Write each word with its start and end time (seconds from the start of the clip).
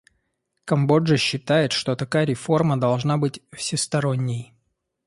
Камбоджа 0.65 1.15
считает, 1.15 1.73
что 1.73 1.95
такая 1.95 2.25
реформа 2.25 2.75
должна 2.79 3.17
быть 3.19 3.43
всесторонней. 3.53 4.55